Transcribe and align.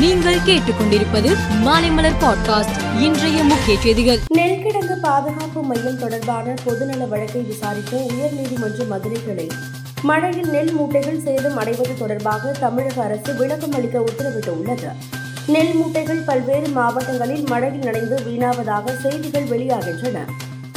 நீங்கள் 0.00 0.38
கேட்டுக்கொண்டிருப்பது 0.38 1.36
மாலைமலர் 1.64 2.12
பாட்காஸ்ட் 2.20 3.00
இன்றைய 3.00 3.44
முக்கிய 3.44 3.80
செய்திகள். 3.80 4.18
நெல்கிடங்கு 4.34 4.92
பாதுகாப்பு 5.02 5.62
மையம் 5.62 5.98
தொடர்பான 5.98 6.54
பொதுநல 6.64 7.08
வழக்கை 7.08 7.40
விசாரிக்க 7.40 7.96
உயர்நீதிமன்ற 7.96 8.86
மதுரை 8.86 9.18
கிளை. 9.26 9.50
மழையில் 10.02 10.50
நெல் 10.50 10.74
மூட்டைகள் 10.80 11.22
சேதம் 11.22 11.56
அடைவது 11.56 11.98
தொடர்பாக 11.98 12.50
தமிழக 12.50 13.02
அரசு 13.02 13.34
விளக்கம் 13.34 13.72
அளிக்க 13.72 13.98
உத்தரவிட்டுள்ளது. 13.98 14.92
நெல் 15.46 15.74
மூட்டைகள் 15.74 16.24
பல்வேறு 16.26 16.68
மாவட்டங்களில் 16.68 17.44
மழையில் 17.48 17.84
நனைந்து 17.84 18.20
வீணாவதாக 18.20 19.00
செய்திகள் 19.02 19.44
வெளியாகின்றன. 19.44 20.18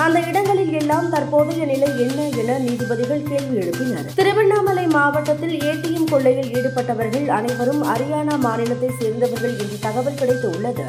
அந்த 0.03 0.19
இடங்களில் 0.19 0.73
எல்லாம் 0.73 1.09
தற்போதைய 1.09 1.65
நிலை 1.65 1.89
என்ன 2.03 2.21
என 2.41 2.57
நீதிபதிகள் 2.57 3.23
கேள்வி 3.23 3.55
எழுப்பினர். 3.61 4.07
திருவண்ணாமலை 4.15 4.85
மாவட்டத்தில் 4.87 5.55
ஏடிஎம் 5.59 6.09
கொள்ளையில் 6.09 6.51
ஈடுபட்டவர்கள் 6.57 7.27
அனைவரும் 7.27 7.81
ஹரியானா 7.83 8.37
மாநிலத்தை 8.37 8.89
சேர்ந்தவர்கள் 8.99 9.57
என்று 9.57 9.77
தகவல் 9.79 10.19
கிடைத்துள்ளது. 10.21 10.85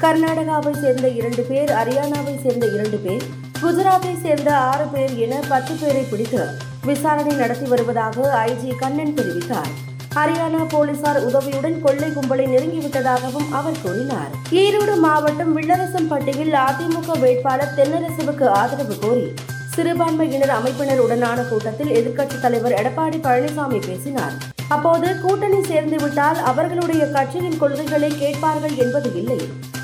கர்நாடகாவை 0.00 0.72
சேர்ந்த 0.80 1.08
இரண்டு 1.08 1.42
பேர் 1.42 1.70
ஹரியானாவை 1.70 2.34
சேர்ந்த 2.42 2.66
இரண்டு 2.66 2.96
பேர் 2.96 3.26
குஜராத்தை 3.62 4.14
சேர்ந்த 4.22 4.50
ஆறு 4.70 4.86
பேர் 4.94 5.14
என 5.18 5.40
பத்து 5.48 5.74
பேரை 5.74 6.02
பிடித்து 6.02 6.42
விசாரணை 6.84 7.34
நடத்தி 7.34 7.66
வருவதாக 7.66 8.46
ஐஜி 8.46 8.72
கண்ணன் 8.76 9.14
தெரிவித்தார். 9.14 9.72
ஹரியானா 10.18 10.64
போலீசார் 10.68 11.24
உதவியுடன் 11.24 11.82
கொள்ளை 11.82 12.08
கும்பலை 12.08 12.44
நெருங்கிவிட்டதாகவும் 12.52 13.48
அவர் 13.50 13.80
கூறினார். 13.82 14.30
ஈரோடு 14.50 14.98
மாவட்டம் 14.98 15.52
வில்லரசம்பட்டியில் 15.58 16.54
அதிமுக 16.62 17.18
வேட்பாளர் 17.18 17.74
தென்னரசுவுக்கு 17.76 18.46
ஆதரவு 18.46 18.98
கோரி 18.98 19.32
சிறுபான்மையினர் 19.74 20.54
அமைப்பினருடனான 20.58 21.48
கூட்டத்தில் 21.48 21.92
எதிர்க்கட்சித் 21.98 22.40
தலைவர் 22.40 22.72
எடப்பாடி 22.72 23.18
பழனிசாமி 23.26 23.86
பேசினார். 23.86 24.32
அப்போது 24.68 25.20
கூட்டணி 25.20 25.60
சேர்ந்துவிட்டால் 25.60 26.40
அவர்களுடைய 26.42 27.06
கட்சியின் 27.06 27.58
கொள்கைகளை 27.58 28.18
கேட்பார்கள் 28.18 28.76
என்பது 28.76 29.14
இல்லை. 29.14 29.40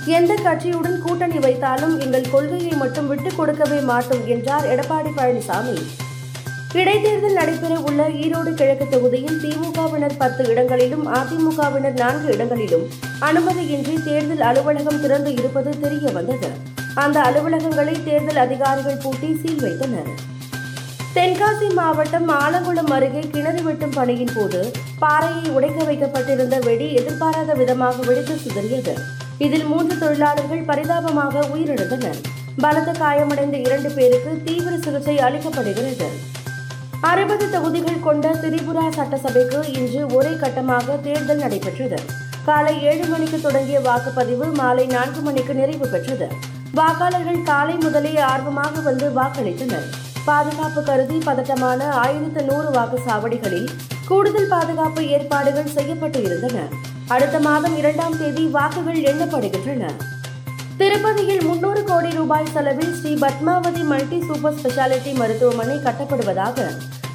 எந்த 0.06 0.34
கட்சியுடன் 0.34 0.98
கூட்டணி 0.98 1.37
வைத்தாலும் 1.37 1.98
எங்கள் 1.98 2.30
கொள்கையை 2.30 2.73
மட்டும் 2.73 3.08
விட்டுக் 3.08 3.36
கொடுக்கவே 3.36 3.80
மாட்டோம் 3.80 4.27
என்றார் 4.27 4.67
எடப்பாடி 4.77 5.12
பழனிசாமி. 5.17 5.78
இடைத்தேர்தல் 6.80 7.36
நடைபெற 7.39 7.75
உள்ள 7.89 8.03
ஈரோடு 8.22 8.50
கிழக்கு 8.61 8.86
தொகுதியில் 8.92 9.36
திமுகவினர் 9.42 10.17
பத்து 10.22 10.42
இடங்களிலும் 10.53 11.05
அதிமுகவினர் 11.19 11.97
நான்கு 12.00 12.27
இடங்களிலும் 12.34 12.84
அனுமதியின்றி 13.27 13.94
தேர்தல் 14.06 14.42
அலுவலகம் 14.48 15.00
திறந்து 15.00 15.30
இருப்பது 15.39 15.72
தெரிய 15.84 16.06
வந்தது. 16.17 16.50
அந்த 17.05 17.17
அலுவலகங்களை 17.28 17.95
தேர்தல் 18.08 18.41
அதிகாரிகள் 18.47 18.98
பூட்டி 19.05 19.30
சீல் 19.42 19.62
வைத்தனர். 19.67 20.11
தென்காசி 21.17 21.69
மாவட்டம் 21.78 22.28
ஆலங்குளம் 22.41 22.92
அருகே 22.97 23.25
கிணறு 23.34 23.62
வெட்டும் 23.62 23.97
பணியின் 23.98 24.34
போது 24.36 24.61
பாறையை 25.05 25.47
உடைக்க 25.56 25.80
வைக்கப்பட்டிருந்த 25.84 26.58
வெடி 26.69 26.89
எதிர்பாராத 27.00 27.52
விதமாக 27.62 27.97
வெடித்து 28.11 28.36
சிதறியது. 28.45 28.95
இதில் 29.47 29.67
மூன்று 29.72 29.97
தொழிலாளர்கள் 30.05 30.69
பரிதாபமாக 30.70 31.48
உயிரிழந்தனர். 31.55 32.20
பலத்த 32.64 32.91
காயமடைந்த 33.02 33.56
இரண்டு 33.67 33.91
பேருக்கு 33.98 34.33
தீவிர 34.45 34.77
சிகிச்சை 34.86 35.19
அளிக்கப்படுகிறது. 35.28 36.08
அறுபது 37.08 37.47
தொகுதிகள் 37.50 38.05
கொண்ட 38.05 38.27
திரிபுரா 38.42 38.84
சட்டசபைக்கு 38.97 39.60
இன்று 39.78 40.00
ஒரே 40.16 40.33
கட்டமாக 40.42 40.97
தேர்தல் 41.06 41.42
நடைபெற்றது. 41.44 41.98
காலை 42.46 42.74
ஏழு 42.91 43.05
மணிக்கு 43.12 43.38
தொடங்கிய 43.41 43.78
வாக்குப்பதிவு 43.88 44.46
மாலை 44.61 44.86
நான்கு 44.86 45.20
மணிக்கு 45.20 45.55
நிறைவு 45.55 45.86
பெற்றது. 45.94 46.28
வாக்காளர்கள் 46.78 47.42
காலை 47.42 47.74
முதலே 47.74 48.14
ஆர்வமாக 48.30 48.80
வந்து 48.80 49.08
வாக்களித்தனர். 49.19 49.86
பாதுகாப்பு 50.28 50.83
கருதி 50.83 51.19
பதட்டமான 51.27 51.91
ஆயிரத்து 52.05 52.42
நூறு 52.42 52.70
வாக்குச்சாவடிகளில் 52.78 53.68
கூடுதல் 54.08 54.50
பாதுகாப்பு 54.55 55.02
ஏற்பாடுகள் 55.16 55.74
செய்யப்பட்டு 55.77 56.20
இருந்தன 56.22 56.58
அடுத்த 57.14 57.39
மாதம் 57.46 57.77
இரண்டாம் 57.83 58.18
தேதி 58.18 58.44
வாக்குகள் 58.58 59.00
எண்ணப்படுகின்றன. 59.12 59.84
திருப்பதியில் 60.78 61.42
முன்னூறு 61.48 61.80
கோடி 61.89 62.08
ரூபாய் 62.16 62.52
செலவில் 62.55 62.94
Shri 62.98 63.12
Padmavati 63.24 63.83
multi 63.92 64.18
super 64.28 64.56
speciality 64.58 65.12
மருத்துவமனை 65.20 65.77
கட்டப்படுவதாக 65.86 66.67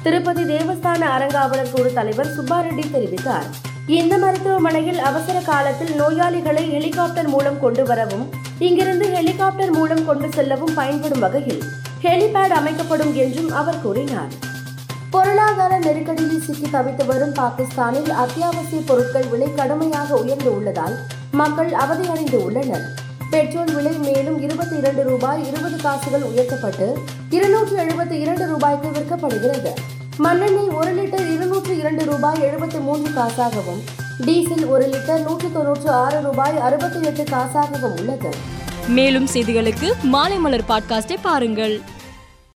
திருப்பதி 0.02 0.42
தேவஸ்தான 0.42 1.08
அரங்காவலர் 1.14 1.72
குழு 1.72 1.92
தலைவர் 1.92 2.30
சுப்பாரெட்டி 2.36 2.84
தெரிவித்தார். 2.92 3.48
இந்த 3.86 4.18
மருத்துவமனையில் 4.18 4.98
அவசர 4.98 5.40
காலத்தில் 5.40 6.00
நோயாளிகளை 6.00 6.70
ஹெலிகாப்டர் 6.70 7.28
மூலம் 7.28 7.60
கொண்டு 7.60 7.84
வரவும் 7.84 8.30
இங்கிருந்து 8.58 9.06
ஹெலிகாப்டர் 9.10 9.70
மூலம் 9.70 10.06
கொண்டு 10.06 10.28
செல்லவும் 10.32 10.74
பயன்படும் 10.74 11.18
வகையில் 11.18 11.62
ஹெலிபேட் 12.02 12.50
அமைக்கப்படும் 12.50 13.14
என்றும் 13.14 13.50
அவர் 13.50 13.82
கூறினார். 13.82 14.32
பொருளாதார 15.10 15.78
நெருக்கடியில் 15.78 16.40
சிக்கி 16.40 16.68
தவித்து 16.72 17.06
வரும் 17.06 17.32
பாகிஸ்தானில் 17.32 18.10
அத்தியாவசிய 18.10 18.82
பொருட்கள் 18.86 19.28
விலை 19.28 19.54
கடுமையாக 19.54 20.16
உயர்ந்து 20.16 20.56
உள்ளதால் 20.56 20.96
மக்கள் 21.30 21.72
அவதியடைந்து 21.72 22.44
உள்ளனர். 22.44 22.99
பெட்ரோல் 23.30 23.74
விலை 23.74 23.92
மேலும் 23.92 24.42
இருபத்தி 24.42 24.76
இரண்டு 24.76 25.02
ரூபாய் 25.02 25.46
இருபது 25.46 25.76
காசுகள் 25.76 26.22
உயர்த்தப்பட்டு 26.22 26.98
இருநூற்று 27.30 27.76
எழுபத்தி 27.76 28.10
இரண்டு 28.10 28.46
ரூபாய்க்கு 28.46 28.88
விற்கப்படுகிறது. 28.88 29.70
மண்ணெண்ணெய் 30.16 30.68
ஒரு 30.68 30.94
லிட்டர் 30.94 31.34
இருநூற்று 31.34 31.78
இரண்டு 31.78 32.04
ரூபாய் 32.04 32.40
எழுபத்தி 32.40 32.80
மூன்று 32.80 33.10
காசாகவும் 33.10 33.80
டீசல் 34.24 34.64
ஒரு 34.64 34.86
லிட்டர் 34.86 35.22
நூற்று 35.22 35.52
தொன்னூற்று 35.52 35.90
ஆறு 35.90 36.20
ரூபாய் 36.20 36.58
அறுபத்தி 36.58 37.06
எட்டு 37.06 37.22
காசாகவும் 37.22 37.98
உள்ளது. 37.98 38.28
மேலும் 38.88 39.28
செய்திகளுக்கு 39.32 39.92
மாலை 40.02 40.38
மலர் 40.38 40.68
பாட்காஸ்டை 40.68 41.16
பாருங்கள். 41.22 41.80